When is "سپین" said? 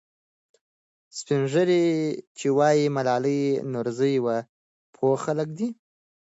1.17-1.41